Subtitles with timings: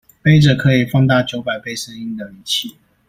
[0.23, 2.75] 揹著可以放大九百倍聲音的儀器